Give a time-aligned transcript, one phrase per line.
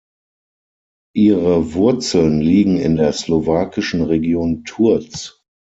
[1.15, 5.43] Ihre Wurzeln liegen in der slowakischen Region Turz.